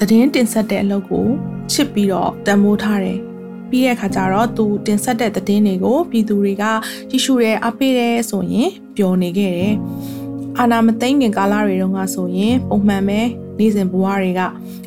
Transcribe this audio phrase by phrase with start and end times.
[0.00, 1.26] သတင်းတင်ဆက်တဲ့အလုပ်ကို
[1.72, 3.18] ချစ်ပြီးတော့တန်မိုးထားတယ်
[3.70, 6.64] ပြီးတဲ့အခါကျတော့သူတင်ဆက်တဲ့သတင်းတွေကိုပြည်သူတွေက
[7.10, 9.74] ကြည့်ရှုရဲအပေးတယ်ဆိုရင်ပျော်နေခဲ့တယ်
[10.58, 13.20] အာနာမသိငင်ကာလတွေတုန်းကဆိုရင်ပုံမှန်ပဲ
[13.58, 14.40] နေ့စဉ်ဘဝတွေက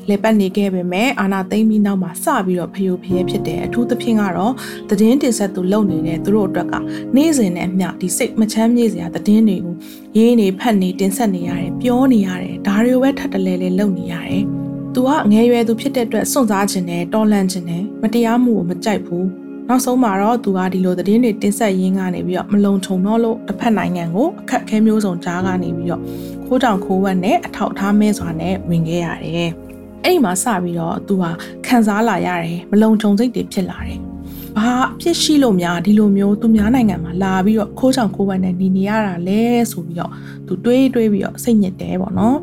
[0.09, 4.53] လေပတ်နေခဲ့ပေမဲ့အာနာသိမ့်ပြီးနောက်မှာစပြီးတော့ဖျို့ဖျဲဖြစ်တယ်အထူးသဖြင့်ကတော့
[4.89, 6.73] သတင်းတင်ဆက်သူလုပ်နေတဲ့သူတို့အတွက်က
[7.15, 9.75] နေ့စဉ်နဲ့မျှဒီစိတ်မချမ်းမြေ့စရာသတင်းတွေကို
[10.17, 14.45] ရေးနေဖတ်နေတင်ဆက်နေရတယ်ပြောနေရတယ်ဒါတွေကိုပဲထပ်တလဲလဲလုပ်နေရတယ်။
[14.90, 19.24] "तू ကငယ်ရွယ်သူဖြစ်တဲ့အတွက်စွန့်စားခြင်းနဲ့တော်လှန်ခြင်းနဲ့မတရားမှုကိုမကြိုက်ဘူး။
[19.68, 26.02] နောက်ဆုံးမှာတော့ तू ကဒီလိုသတင်းတွေတင်ဆက်ရင်းကနေပြီးတော့မလုံခြုံတော့လို့တစ်ဖက်နိုင်ငံကိုအခက်အခဲမျိုးစုံကြားကနေပြီးတော့
[26.46, 29.50] ခိုးတောင်ခိုးဝက်နဲ့အထောက်ထားမဲစွာနဲ့ဝင်ခဲ့ရတယ်။
[30.04, 31.30] အဲ့ဒီမှာစပြီးတော့ तू ဟာ
[31.66, 34.00] ခံစားလာရတယ်မလုံခြုံစိတ်တွေဖြစ်လာတယ်။
[34.57, 39.41] ဘာအဖြစ်ရှိလို့များဒီလိုမျိုးသူများနိုင်ငံမှာလာပြီးတော့ခိုးချောင်ခိုးဝက်နဲ့နေနေရတာလဲ
[39.71, 40.11] ဆိုပြီးတော့
[40.47, 42.37] သူတွေးတွေးပြီးတော့စိတ်ညစ်တယ်ပေါ့နော်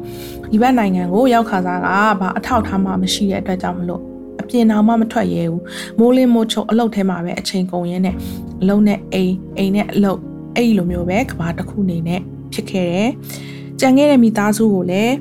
[0.50, 1.86] ဒီဘက်နိုင်ငံကိုရောက်ခါစားက
[2.20, 4.02] ဘာအထောက်ထားမှမရှိတဲ့အတွက်ကြောင့်မလို့
[4.40, 5.62] အပြင်အောင်မှမထွက်ရဲဘူး
[5.98, 8.16] မိုးလင်းမိုးချုပ်အလုပ်ထဲမှာပဲအချိန်ကုန်ရင်းနဲ့
[8.62, 10.20] အလုပ်နဲ့အိမ်အိမ်နဲ့အလုပ်
[10.56, 12.20] အဲ့လိုမျိုးပဲကဘာတစ်ခုနေနဲ့
[12.52, 13.08] ဖြစ်ခဲ့တယ်
[13.80, 15.14] ကြံခဲ့တဲ့မိသားစုကိုလည်း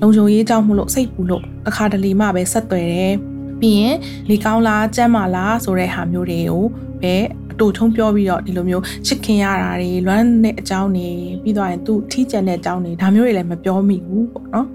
[0.00, 3.14] လုံခြုံရေးကြောင့်မလို့စိတ်ပူလို့တစ်ခါတလေမှပဲဆက်သွယ်တယ်
[3.60, 3.96] ပြီးရင်
[4.28, 6.64] လေကောင်းလားကြမ်းမာလားဆိုတဲ့ဟာမျိုးတွေကို
[7.02, 7.14] ပဲ
[7.52, 11.08] အတူထုံးပြောပြီးတော့ဒီလိုမျိုးချစ်ခင်ရတာတွေလွမ်းတဲ့အကြောင်းတွေ
[11.42, 14.66] ပြီးတော့ရင်သူ့ထီးကျန်တဲ့အကြောင်းတွေဒါမျိုးတွေလည်းမပြောမိဘူးပေါ့နော်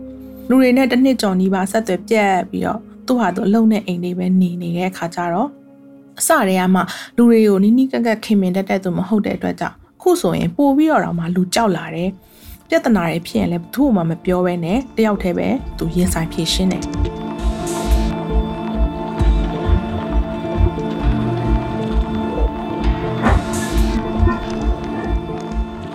[0.50, 5.50] လူတွေနဲ့တစ်နှစ်ကျော်နီးပါဆက်သွယ်ပြတ်ပြီးတော့သူ့ဟာသူအလုံးနဲ့အိမ်လေးပဲနေနေတဲ့အခါကျတော့
[6.20, 6.82] အစတည်းကမှ
[7.18, 12.10] လူတွေကိုနီးနီးကက်ကက်ခင်မင်တတ်တဲ့သူမဟုတ်တဲ့အတွက်ကြောင့်ခုဆိုရင်ပို့ပြီးတော့တော့မှလူကြောက်လာတယ်
[12.70, 15.48] ပြဿနာတွေဖြစ်ရင်လည်းဘသူ့မှမပြောဘဲနဲ့တယောက်တည်းပဲ
[15.78, 17.29] သူရင်ဆိုင်ဖြေရှင်းတယ်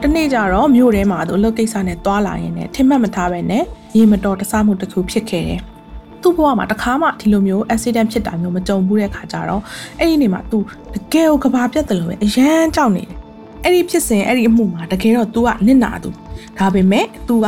[0.07, 3.65] တနေ့ကျတော့မြို့ထဲမှာသူအလုပ်ကိစ္စနဲ့သွားလာရင်းနဲ့ထင်မှတ်မထားပဲနဲ့
[3.97, 5.61] ရေမတော်တဆမှုတစ်ခုဖြစ်ခဲ့တယ်။
[6.23, 9.63] သူ့ဘဝမှာတစ်ခါမှဒီလိုမျိုး accident ဖြစ်တာမျိုးမကြုံဘူးတဲ့ခါကျတော့
[9.99, 10.59] အဲ့ဒီနေ့မှာသူ
[10.95, 13.17] တကယ်ကိုကဘာပြတ်တယ်လို့ပဲအရန်ကြောက်နေတယ်။
[13.65, 16.11] အဲ့ဒီဖြစ်စဉ်အဲ့ဒီအမှုမှာတကယ်တော့ तू ကနစ်နာသူ။
[16.59, 17.47] ဒါပေမဲ့ तू က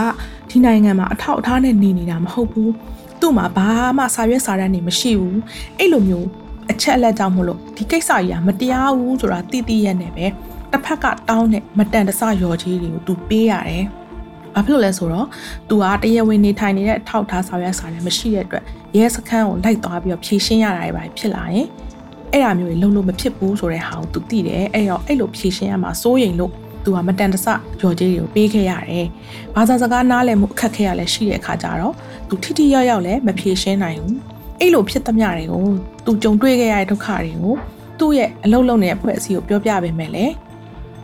[0.50, 2.70] ဒီနိုင်ငံမှာအထောက်အထားနဲ့နေနေတာမဟုတ်ဘူး။
[3.20, 3.68] သူ့မှာဘာ
[3.98, 5.36] မှစာရွက်စာတမ်းတွေမရှိဘူး။
[5.78, 6.28] အဲ့လိုမျိုး
[6.70, 10.26] အချက်အလက်ကြောင့်မလို့ဒီကိစ္စကြီးကမတရားဘူးဆိုတာသိသိရနေပဲ။
[10.76, 13.84] တစ်ဖက်ကတောင်းတဲ့မတန်တဆရော်ကြီးတွေကိုသူပေးရတယ်။
[14.54, 15.26] ဘာဖြစ်လို့လဲဆိုတော့
[15.68, 18.64] သူကတရားဝင်နေထိုင်နေတဲ့အထောက်ထားဆောင်ရွက်စာလည်းမရှိတဲ့အတွက်
[18.96, 21.66] ရဲစခန်းကိုလိုက်သွားပြီးတော့ဖြည့်ရှင်းရတာတွေပါဖြစ်လာရင်
[22.32, 26.52] အဲ့ဒါမျိုးတွေလုံးလုံးမဖြစ်ဘူးဆိုတဲ့ဟာကိုသူသိတယ်။အဲ့တော့အဲ့လိုဖြည့်ရှင်းရမှာစိုးရိမ်လို့
[26.84, 27.46] သူကမတန်တဆ
[27.82, 29.06] ရော်ကြီးတွေကိုပေးခဲ့ရတယ်။
[29.54, 31.94] ဘာသာစကားနားလည်မှုအခက်ခဲရလည်းရှိတဲ့အခါကျတော့
[32.28, 34.16] သူထိထိရောက်ရောက်လည်းမဖြည့်ရှင်းနိုင်ဘူး။
[34.60, 35.64] အဲ့လိုဖြစ်သမျှတွေကို
[36.04, 37.54] သူကြုံတွေ့ခဲ့ရတဲ့ဒုက္ခတွေကို
[37.98, 40.26] သူ့ရဲ့အလုံးလုံးနေတဲ့ဖွဲ့အစည်းကိုပြောပြပေးမယ်လေ။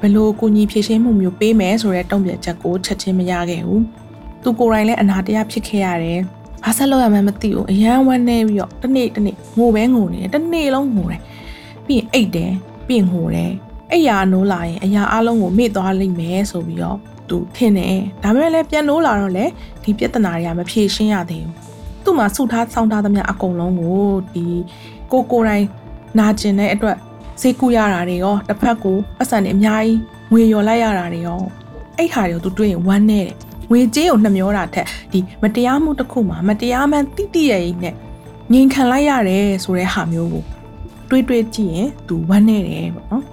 [0.02, 3.81] ဘလို့ကိုကြီးဖြည့်ရှင်းမှုမျိုးပေးမယ်ဆိုတဲ့တုံ့ပြန်ချက်ကိုချက်ချင်းမရခဲ့ဘူး။
[4.43, 6.19] သူကိုယ်တိုင်လည်းအနာတရားဖြစ်ခဲ့ရတယ်။
[6.64, 11.20] ဘာဆက်လုပ်ရမှန်းမသိဘူး။အရန်ဝမ်းနေပြီးတော့တနေ့တနေ့ငိုပဲငိုနေတယ်။တနေ့လုံးငိုတယ်။
[11.87, 12.52] ပြီးရင်အိတ်တယ်။
[12.87, 13.50] ပြီးရင်ငိုတယ်။
[13.90, 19.44] အဲ့ရာနိုးလာရင်အရာအလုံးကိုမေ့သွားလိမ့်မယ်ဆိုပြီးတော့သူထင်တယ်။ဒါပေမဲ့လည်းပြန်နိုးလာတော့လေ
[19.82, 21.52] ဒီပြဿနာတွေကမဖြေရှင်းရသေးဘူး။
[22.04, 24.02] သူ့မှာစုထားစောင်းထားသမျှအကုန်လုံးကို
[24.34, 24.44] ဒီ
[25.12, 25.66] ကိုကိုယ်တိုင်
[26.19, 26.96] နာကျင်တဲ့အတွက်
[27.40, 29.99] ဈေးကူရတာတွေရောတစ်ဖက်ကိုပတ်စံတွေအများကြီး
[30.32, 31.40] ငွေလျော်လိုက်ရတာတွေရော
[31.96, 33.37] အဲ့ဟာတွေကိုသူတွေးရင်ဝမ်းနေတယ်
[33.70, 37.94] ငွေကြေးကိုနှမျောတာထက်ဒီမတရားမှုတစ်ခုမှာမတရားမှန်တိတိရဲ့နဲ့
[38.52, 40.43] ငြိမ်ခံလိုက်ရတယ်ဆိုတဲ့ဟာမျိုးကို
[41.08, 43.25] တွေးတွေးကြည့်ရင်သူဝမ်းနေတယ်ပေါ့နော်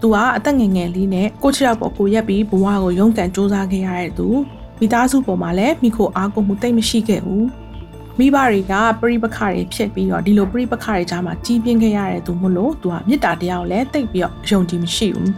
[0.00, 4.28] သူကအသက်ငယ်ငယ်လေးနဲ့ကိုချရောက်ပေါ်ကိုရက်ပြီးဘဝကိုရုန်းကန်စူးစမ်းခဲ့ရတဲ့သူ
[4.80, 7.44] မိသားစုပေါ်မှာလည်းမိခိုအားကိုမှုတိတ်မရှိခဲ့ဘူး
[8.18, 15.30] မိဘတွေကပရိပခတွေဖြစ်ပြီးတော့ဒီလိုပရိပခတွေကြားမှာကြီးပြင်းခဲ့ရတဲ့သူမို့လို့သူကမေတ္တာတရားကိုလည်းသိပ်ပြီးတော့ယုံကြည်မရှိဘူး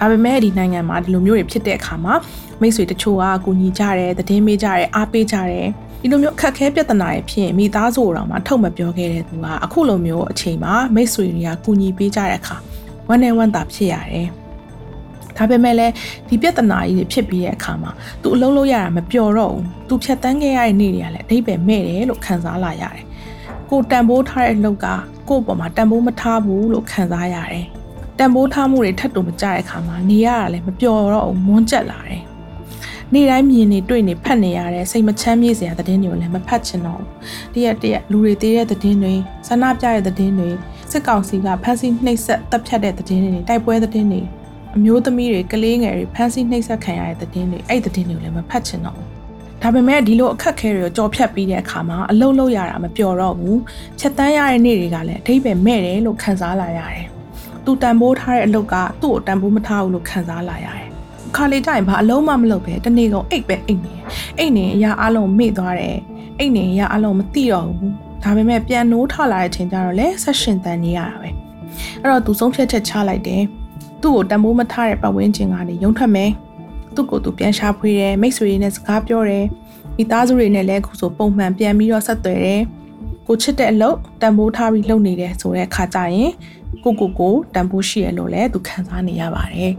[0.00, 2.14] ဒါပေမဲ့ဒီနိုင်ငံမှာဒီလိုမျိုးတွေဖြစ်တဲ့အခါမှာ
[2.60, 5.66] မိတ်ဆွေတချို့ကအကူညီကြတယ်သတင်းမေးကြတယ်အားပေးကြတယ်
[6.00, 12.56] ဒီလိုမျိုးအခက်ခဲပြဿနာတွေဖြစ်ရင်မိသားစုတော်မှာထုတ်မပြောခဲ့တဲ့သူကအခုလိုမျိုးအချိန်မှာမိတ်ဆွေတွေကကူညီပေးကြတဲ့အခါ
[13.08, 14.28] ဝမ်းနဲ့ဝမ်းသာဖြစ်ရတယ်
[15.36, 15.92] ဒါပေမဲ့လည်း
[16.28, 17.90] ဒီပြဿနာကြီးတွေဖြစ်ပြီးတဲ့အခါမှာ
[18.22, 23.04] သူအလုံးလုံးရတာမပျော်တော့ဘူးသူဖြတ်တန်းခဲ့ရတဲ့နေ့တွေကလည်းအတိတ်ပဲမဲ့တယ်လို့ခံစားလာရတယ်
[23.70, 24.86] ကိုတန်ဖိုးထားတဲ့လောက်က
[25.28, 27.66] ကို့ပေါ်မှာတန်ဖိုးမထားဘူးလို့ခံစားရတယ်
[28.18, 32.22] တန်ဖိုးထားမှုတွေထပ်တူမကြတဲ့အခါမှာနေရတာလည်းမပျော်တော့ဘူးမွန်းကျက်လာတယ်
[33.14, 37.10] နေ့တိုင်းမြင်နေတွေ့နေဖတ်နေရတဲ့စိတ်မချမ်းမြေ့စရာသတင်းတွေကိုလည်းမဖတ်ချင်တော့ဘူး
[37.54, 39.14] တရက်တရက်လူတွေသေးတဲ့သတင်းတွေ
[39.48, 40.50] ဆန္ဒပြတဲ့သတင်းတွေ
[40.90, 44.20] စစ်ကောင်စီကဖမ်းဆီးနှိပ်စက်တပ်ဖြတ်တဲ့သတင်းတွေတိုက်ပွဲသတင်းတွေ
[44.76, 49.08] အမျိုးသမီးတွေကလေးငယ်တွေဖမ်းဆီးနှိပ်စက်ခံရတဲ့သတင်းတွေအဲ့သတင်းတွေကိုလည်းမဖတ်ချင်တော့ဘူး
[49.62, 53.60] ဒါပေမဲ့ဒီလိုအခက်ခဲတွေကိုကြော်ဖြတ်ပြီးတဲ့အခါမှာအလုံးလုံးရတာမပျော်တော့ဘူး
[54.00, 57.06] ချက်တန်းရတဲ့နေ့တွေကလည်းအထိပ္ပယ်မဲ့တယ်လို့ခံစားလာရတယ်
[57.64, 60.88] သူတန်ဖိုးထားတဲ့အလုပ်ကသူ့ကိုတန်ဖိုးမထားဘူးလို့ခံစားလာရတယ်
[61.36, 63.94] ခါလေးကြရင်ဘာအလုံးမမလုပ်ပဲတနေ့ကုန်အိတ်ပဲအိတ်နေ
[64.38, 65.98] အိတ်နေအရာအလုံးမေ့သွားတယ်
[66.38, 71.30] အိတ်နေအရာအလုံးမသိတော့ဘူးဒါပေမဲ့ပြန်နိုးထလာတဲ့အချိန်ကျတော့လေဆက်ရှင်တန်နေရတာပဲ
[72.02, 73.42] အဲ့တော့သူဆုံးဖြတ်ချက်ချလိုက်တယ်
[74.06, 76.30] သူ့ကိုတန်ဖိုးမထားတဲ့ပတ်ဝန်းကျင်ကနေရုံထွက်မယ်
[76.94, 79.46] သူ့ကိုသူပြန်ရှာဖွေတယ်မိတ်ဆွေတွေနဲ့စကားပြောတယ်
[79.96, 82.62] မိသားစုတွေနဲ့လည်းခုဆိုပုံမှန်ပြန်ပြီးတော့ဆက်သွယ်တယ်
[83.26, 86.32] ကိုချစ်တဲ့အလုပ်တန်ဖိုးထားပြီးလုပ်နေတယ်ဆိုတဲ့အခါကျရင်
[86.84, 89.72] ကိုကိုကိုတန်ဖိုးရှိရလို့လည်းသူခံစားနေရပါတယ်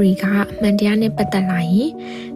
[0.00, 1.90] တို့တွေကအမှန်တရားနဲ့ပတ်သက်လာရင်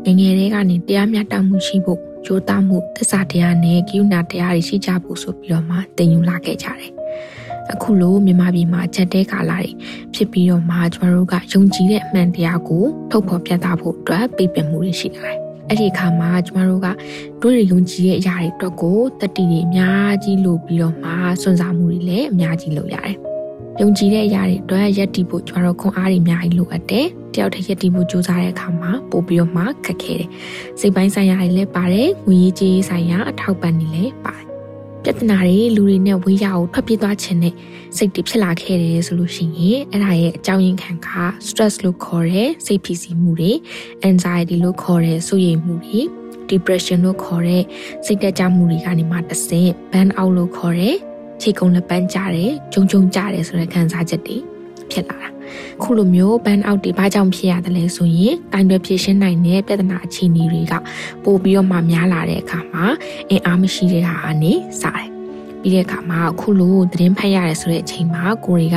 [0.04, 6.92] ငငယ်လေးကနေတရားမျှတမှုရှိဖို့ကြိုးသားမှုသစ္စာတရားနဲ့ကိယူနာတရားတွေရှိကြဖို့ဆိုပြီးတော့မှသင်ယူလာခဲ့ကြတယ်။
[7.72, 9.70] အခုလိုမြန်မာပြည်မှာချက်တဲကာလာတွေ
[10.14, 15.38] ဖြစ်ပြီးတော့မှကျမတို့ကယုံကြည်တဲ့အမှန်တရားကိုထုတ်ဖော်ပြသဖို့အတွက်ပြပင်မှုတွေရှိလာတယ်။
[15.68, 16.88] အဲ့ဒီအခါမှာကျမတို့က
[17.42, 21.10] တို့ရယုံကြည်တဲ့အရာတွေအတွက်ကိုတတိတွေအများကြီးလို့ပြီးတော့မှ
[21.42, 23.18] စွန့်စားမှုတွေလည်းအများကြီးလုပ်ရတယ်။
[23.80, 30.28] ယုံကြည်တဲ့အရာတွေအတွက်ရက်တည်ဖို့ကျမတို့ခွန်အားတွေအများကြီးလိုအပ်တယ်။တယောက်တည်းရက်တည်ဖို့ကြိုးစားတဲ့အခါမှာပို့ပြီးတော့မှခက်ခဲတယ်။
[30.80, 34.46] စိတ်ပိုင်းဆိုင်ရာတွေလည်းပါတယ်။ငွေရေးကြေးရေးဆိုင်ရာအထောက်ပံ့တွေလည်းပါတယ်။
[35.02, 37.54] ပြဿနာတွေလူတွေနဲ့ဝေးရအောင်ထွက်ပြေးသွားခြင်းနဲ့
[37.96, 41.08] စိတ်တွေဖြစ်လာခဲ့တယ်ဆိုလို့ရှိရင်အဲ့ဒါရဲ့အကြောင်းရင်းခံက
[41.46, 43.52] stress လို့ခေါ်တဲ့စိတ်ဖိစီးမှုတွေ
[44.08, 46.00] anxiety လို့ခေါ်တဲ့စိုးရိမ်မှုတွေ
[46.50, 47.62] depression လို့ခေါ်တဲ့
[48.04, 50.96] စိတ်တက်ကြမှုတွေကနေမှတစ်ဆင့် burn out လို့ခေါ်တဲ့
[51.42, 54.36] ခြေကုံလက်ပန်းကြတယ်ဂျုံဂျုံကြတယ်ဆိုတဲ့ခံစားချက်တွေ
[54.90, 55.28] ဖြစ်လာတာ
[55.82, 60.74] ခုလိုမျိုး burn out တွေဘာကြောင့်ဖြစ်ရတယ်လဲဆိုရင်တိုင်တွယ်ဖြည့်ရှင်းနိုင်တဲ့ပြဿနာအခြေအနေတွေက
[61.24, 62.84] ပို့ပြီးတော့မှများလာတဲ့အခါမှာ
[63.30, 64.52] အင်အားမရှိတဲ့ဟာအနေ
[64.82, 65.13] စားတယ်
[65.64, 68.76] ပြီးတဲ့အခါမှာအခုလိုသတင်းဖတ်ရတယ်ဆိုတဲ့အချိန်မှာကိုတွေက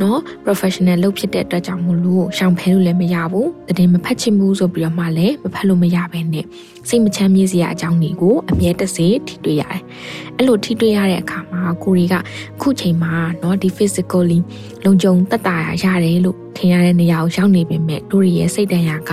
[0.00, 6.44] နော် professional လုပ်ဖြစ်တဲ့အတွက်ကြောင့်မို့လို့ရှောင်ဖဲလို့လည်းမရဘူးသတင်းမဖတ်ချင်ဘူးဆိုပြီးတော့မှလည်းမဖတ်လို့မရဘဲနဲ့
[6.88, 9.82] စိတ်မချမ်းမြေ့စရာအကြောင်းတွေကိုအမြဲတစေထိတွေ့ရတယ်
[10.36, 12.14] အဲ့လိုထိတွေ့ရတဲ့အခါမှာကိုတွေက
[12.60, 14.38] ခုချိန်မှာနော်ဒီ physically
[14.84, 19.10] လုံခြုံတက်တာရတယ်လို့ထင်ရတဲ့နေရာကိုရောက်နေပေမဲ့တို့ရဲ့စိတ်တန်ရာက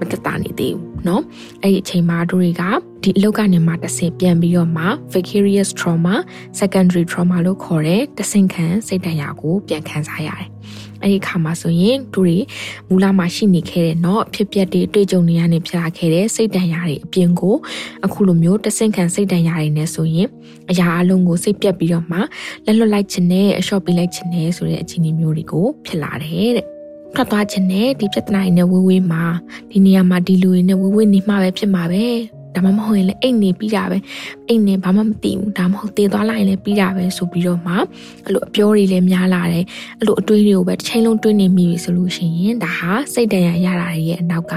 [0.00, 1.22] မတက်တာနေသေးဘူးเนาะ
[1.62, 2.62] အဲ့ဒီအချိန်မှာတို့တွေက
[3.02, 6.14] ဒီအလုပ်ကနေမှတစ်ဆင့်ပြန်ပြီးတော့မှ vicarious trauma
[6.60, 10.48] secondary trauma လို့ခေါ်တဲ့တဆင့်ခံစိတ်ဒဏ်ရာကိုပြန်ခံစားရတယ်။
[11.02, 12.36] အဲ့ဒီခါမှာဆိုရင်တို့တွေ
[12.88, 17.56] မူလမှာရှိနေခဲ့တဲ့เนาะဖြစ်ပျက်တွေတွေ့ကြုံနေရနေဖြစ်လာခဲ့တဲ့စိတ်ဒဏ်ရာတွေအပြင်ကို
[18.04, 20.28] အခုလိုမျိုးတဆင့်ခံစိတ်ဒဏ်ရာတွေနဲ့ဆိုရင်
[20.70, 22.18] အရာအလုံးကိုစိတ်ပြက်ပြီးတော့မှ
[22.64, 26.66] လက်လွတ်လိုက်ခြင်းနဲ့အလျှော့ပေးလိုက်ခြင်းနဲ့ဆိုတဲ့အခြေအနေမျိုးတွေကိုဖြစ်လာတယ်တဲ့။
[27.15, 29.23] ထွက်သွားခြင်းနဲ့ဒီပြဿနာတွေနဲ့ဝေးဝေးမှာ
[29.71, 32.05] ဒီနေရာမှာဒီလူတွေနဲ့ဝေးဝေးနေမှာပဲဖြစ်မှာပဲ
[32.55, 33.97] ဒါမှမဟုတ်ရင်လည်းအိတ်နေပြီးတာပဲ
[34.47, 39.65] အိတ်နေဘာမှမသိဘူးဒါမှမဟုတ်တည်သွားလိုက်ရင်လည်းပြီးတာပဲဆိုပြီးတော့မှအဲ့လိုအပြောတွေလည်းများလာတယ်
[39.99, 44.53] အဲ့လိုအတွေးတွေကိုပဲတစ်ချိန်လုံးတွေးနေမိပြီဆိုလို့ရှိရင်ဒါဟာစိတ်တန်ရာရတာရဲ့အနောက်က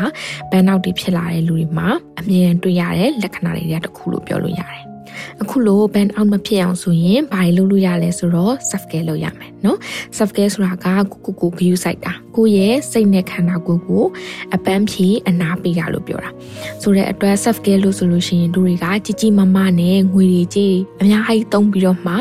[0.51, 4.94] ဘန်နောက်တွေဖြစ်လာတဲ့လူတွေမှာအမြဲတမ်းတွေးရတဲ့လက္ခဏာတွေကတခုလို့ပြောလို့ရတယ်
[5.43, 9.79] အခုလို burn out မဖြစ်အောင်ဆိုရင်ဘာတွေလုပ်လို့ရလဲဆိုတော့ self care လုပ်ရမယ်နော်
[10.17, 14.05] self care ဆိုတာကကိုကိုကိုဂရုစိုက်တာကိုယ့်ရဲ့စိတ်နဲ့ခန္ဓာကိုယ်ကို
[14.55, 16.31] အပန်းဖြေအနာပေးတာလို့ပြောတာ
[16.83, 22.15] ဆိုတဲ့အတွက် self care လို့ဆိုလို့ရှိရင်တို့တွေကကြီးကြီးမားမားနဲ့ငွေတွေကြီးအများကြီးသုံးပြီးတော့မှ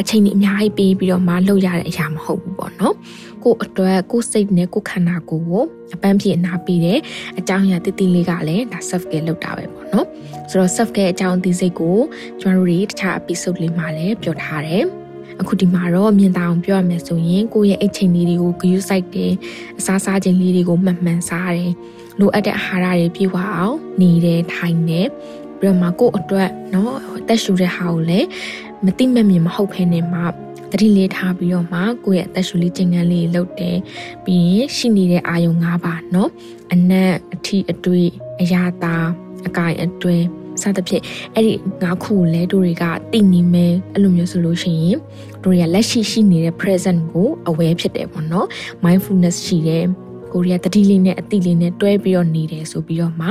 [0.00, 2.94] အချိန်ကြီးအများကြီးပေးပြီးတော့မှလုပ်ရတဲ့အရာမဟုတ်ဘူးပေါ့နော်
[3.43, 5.63] ကိုအတွက်ကိုစိတ်နဲ့ကိုခန္ဓာကိုယ်ကို
[5.95, 6.99] အပန်းဖြေအနာပေးတယ်
[7.39, 10.07] အကြောင်းအရာတည်တည်လေးကလည်းဒါ self care လုပ်တာပဲပေါ့နော်
[10.49, 11.97] ဆိုတော့ self care အကြောင်းအသိစိတ်ကို
[12.41, 14.85] ကျွန်တော်တို့တွေတခြား episode လေးမှာလည်းပြောထားတယ်
[15.41, 19.33] အခုဒီမှာတော့မြင်သာအောင်ပြောရမယ်ဆိုရင်ကိုယ့်ရဲ့အိတ်ချိန်လေးတွေကိုဂရုစိုက်တယ်
[19.79, 21.73] အစားစားခြင်းလေးတွေကိုမှန်မှန်စားတယ်
[22.19, 25.07] လိုအပ်တဲ့အာဟာရတွေပြည့်ဝအောင်နေတယ်ထိုင်တယ်
[25.59, 28.27] ပြီးတော့မှကိုယ့်အတွက်เนาะအသက်ရှူတဲ့ဟာကိုလည်း
[28.85, 30.25] မတိမမြင်မဟုတ်ဖ ೇನೆ မှာ
[30.71, 33.77] တတိလေးထားပြီးတော့မှကိုယ့်ရဲ့အသက်ရှူလေးကျင်ငန်းလေးလုပ်တယ်
[34.25, 36.29] ပြီးရင်ရှိနေတဲ့အာယုံ၅ပါးเนาะ
[36.73, 38.07] အနက်အထီအတွေ့
[38.41, 38.95] အရာသာ
[39.47, 40.25] အကိုင်အတွင်း
[40.61, 41.03] စသဖြင့်
[41.35, 44.97] အဲ့ဒီငါးခုကိုလဲတို့တွေကတည်နေမယ်အဲ့လိုမျိုးဆိုလို့ရှိရင်
[45.43, 48.47] တို့တွေကလက်ရှိရှိနေတဲ့ present ကို aware ဖြစ်တယ်ပေါ့နော်
[48.83, 49.85] mindfulness ရှိတယ်
[50.31, 53.27] ကိုရီးယားတတိလေးနဲ့အတိလေးနဲ့တွဲပြီးတော့နေတယ်ဆိုပြီးတော့မှ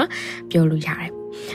[0.51, 1.11] ပြောလို့ရတယ်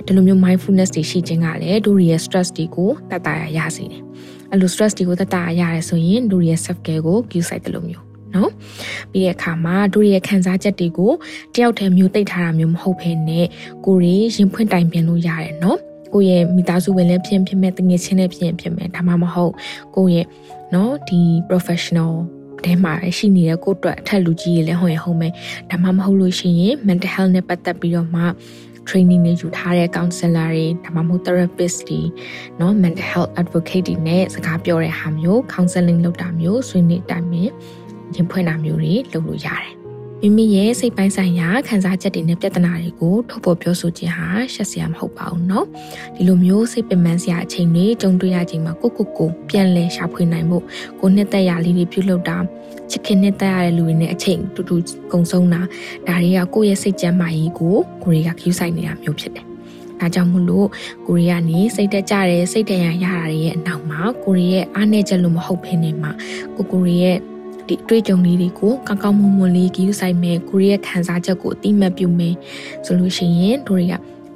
[0.07, 4.03] ဒီလိုမျိုး mindfulness တွေရှိခြင်းကလည်းတို့ရဲ့ stress တွေကိုတတ်တာရစေတယ်
[4.51, 8.05] အဲ့လို stress တွေကိုတတ်တာရတယ်ဆိုရင်တို့ရဲ့ self care ကို cue site တယ်လို့မျိုး
[8.35, 8.51] နော်
[9.13, 11.13] ပြီးတဲ့အခါမှာတို့ရဲ့ခံစားချက်တွေကို
[11.55, 13.47] တယောက်တည်းမျိုးသိထားတာမျိုးမဟုတ်ဘဲနဲ့
[13.87, 15.79] ကိုရီရင်ဖွင့်တိုင်ပင်လို့ရတယ်နော်
[16.15, 19.53] ကိုရဲ့မိသားစုဝင်လည်းဖြစ်ဖြစ်မဲ့တငယ်ချင်းလည်းဖြစ်ဖြစ်မဲ့ဒါမှမဟုတ်
[19.97, 20.27] ကိုရဲ့
[20.75, 22.13] နော်ဒီ professional
[22.65, 25.33] တဲမှာရှိနေတဲ့ကိုအတွက်အထက်လူကြီးတွေလည်းဟောရဟုတ်မယ်
[25.71, 28.23] ဒါမှမဟုတ်လို့ရှိရင် mental health နဲ့ပတ်သက်ပြီးတော့မှ
[28.88, 32.02] training တွေယူထားတဲ့ counselor တွေဒါမှမဟုတ် therapist တွေ
[32.58, 37.50] เนาะ mental health advocate တွေနဲ့စကားပြောတဲ့ဟာမျိုး counseling လုပ်တာမျိုးဆွေးနွေးတိုင်ပင်
[38.16, 39.75] ရင်ဖွင့်တာမျိုးတွေလုပ်လို့ရတယ်
[40.24, 45.66] မိမိရဲ့စိတ်ပိုင်းဆိုင်ရာခံစားချက်တွေနဲ့ပြဿနာတွေကိုထုတ်ဖော်ပြောဆိုခြင်းဟာရှက်စရာမဟုတ်ပါဘူးเนาะ
[46.16, 50.64] ဒီလိုမျိုးစိတ်ပင်ပန်းစရာအချိန်တွေကြုံတွေ့ရချိန်မှာကိုကိုကိုပြန်လဲရှာဖွေနိုင်ဖို့
[51.00, 52.38] ကိုနှစ်သက်ရာလေးတွေပြုလုပ်တာ
[52.92, 54.76] ချစ်ခင်နှစ်သက်ရတဲ့လူတွေနဲ့အချိန်တူတူ
[55.12, 55.62] ကုံဆုံးတာ
[56.08, 59.46] ဒါတွေကကိုယ့်ရဲ့စိတ်ကြမ်းမာရေးကိုကိုတွေကခ ्यू ဆိုင်နေတာမျိုးဖြစ်တယ်
[60.00, 60.68] ဒါကြောင့်မို့လို့
[61.08, 66.12] ကိုရီးယားနေစိတ်တက်ကြတယ်စိတ်တရရရတာတွေရဲ့အနောက်မှာကိုရီးရဲ့အားနေချက်လို့မဟုတ်ဘဲနေမှာ
[66.56, 67.18] ကိုကိုရီးရဲ့
[67.69, 72.35] ဒီအတွေ့အကြုံလေးတွေကိုကောင်းကောင်းမွန်မွန်လေးကြည့်ဆိုင်မယ်ကိုရီးရဲ့ခံစားချက်ကိုအတိမတ်ပြုမယ်
[72.85, 73.95] ဆိုလို့ရှိရင်တို့တွေက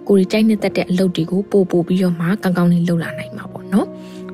[0.09, 3.87] ကိုရီးကြိုက်နေတတ်တဲ့အလုပ်တွေကိုပို့ပို့ပြီးတော့မှကောင်းကောင်းလေးလုပ်လာနိုင်မှာပေါ့နော်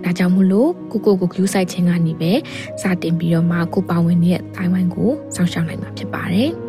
[0.04, 2.32] ဒါကြောင့်မို့လို့ကိုကိုကို view site ချင်းကနေပဲ
[2.82, 6.52] စတင်ပြီးတော့မှကိုပါဝင်နေတဲ့တိုင်းဝိုင်းကိုစောင့်ရှောက်နိုင်မှာဖြစ်ပါတယ်။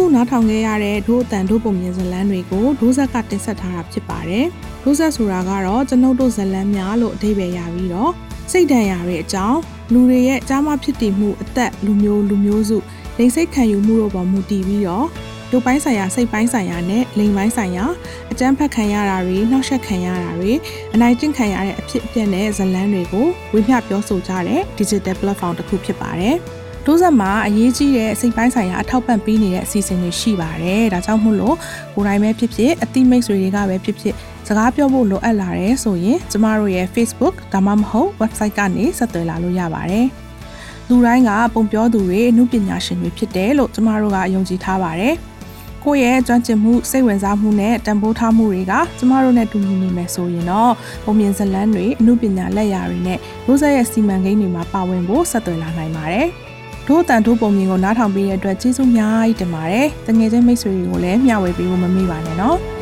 [0.00, 4.46] ခုနားထောင်ခဲ့ရတဲ့ဒို့အတန်ဒို့ပုံမြင်ဇလန်းတွေကိုဒိုးဆက်ကတင်ဆက်ထားတာဖြစ်ပါတယ်။
[4.82, 8.12] ဒိုးဆက်ဆိုတာကတော့ကျွန်ုပ်တို့ဇလန်းများလို့အဓိပ္ပာယ်ရပြီးတော့
[8.52, 9.58] စိတ်ဒဏ်ရာတွေအကြောင်း
[9.92, 12.78] လူတွေရဲ့ကြားမဖြစ်တည်မှုအသက်လူမျိုးလူမျိုးစု
[13.18, 15.06] လိင်စိတ်ခံယူမှုတို့ပေါ်မူတည်ပြီးတော့
[15.52, 17.84] ရုပ်ပိုင်းဆိုင်ရာစိတ်ပိုင်းဆိုင်ရာနဲ့လိင်ပိုင်းဆိုင်ရာ
[18.32, 20.52] အကြမ်းဖက်ခံရတာတွေနှောက်ယှက်ခံရတာတွေ
[20.94, 26.36] အနိုင်ကျင့်ခံရတဲ့အဖြစ်အပျက်နဲ့ဇလန်းတွေကိုဝေမျှပြောဆိုကြတဲ့ digital platform တစ်ခုဖြစ်ပါတယ်။
[26.90, 31.56] တိုးဆက်မှာအရေးကြီးတဲ့စိတ်ပိုင်းဆိုင်ရာအထောက်ပံ့ပေးနေတဲ့အစီအစဉ်တွေရှိပါတယ်။ဒါကြောင့်မို့လို့
[31.94, 34.14] ကိုယ်တိုင်ပဲဖြစ်ဖြစ်အသိမိတ်ဆွေတွေကပဲဖြစ်ဖြစ်
[34.46, 40.06] စကားပြောဖို့လိုအပ်လာတယ်ဆိုရင်ကျမတို့ရဲ့ Facebook ဒါမှမဟုတ် website ကနေဆက်သွယ်လာလို့ရပါတယ်။
[40.88, 45.14] လူတိုင်းကပုံပြောသူတွေအမှုပညာရှင်တွေဖြစ်တယ်လို့ကျမတို့ကယုံကြည်ထားပါတယ်။
[45.84, 50.72] ကိုယ့်ရဲ့ကျွမ်းကျင်မှုစိတ်ဝင်စားမှုနဲ့တန်ဖိုးထားမှုတွေကကျမတို့နဲ့တူညီနေမယ်ဆိုရင်တော့
[51.04, 56.28] ပုံမြင်ဇလန်းတွေအမှုပညာလက်ရာတွေနဲ့ရိုးစက်ရဲ့စီမံကိန်းတွေမှာပါဝင်ဖို့ဆက်သွယ်လာနိုင်ပါတယ်။
[56.88, 62.58] ဒို့အတန်ဒို့ပုံမြင်ကိုနားထောင်ပေးတဲ့အတွက်ကျေးဇူးများကြီးတင်ပါတယ်။တငယ်ချင်းမိတ်ဆွေတွေကိုလည်းမျှဝေပေးဖို့မမေ့ပါနဲ့နော်။